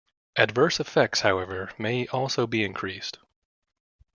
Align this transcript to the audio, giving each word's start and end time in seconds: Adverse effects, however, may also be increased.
Adverse 0.35 0.79
effects, 0.79 1.19
however, 1.19 1.69
may 1.77 2.07
also 2.07 2.47
be 2.47 2.63
increased. 2.63 3.19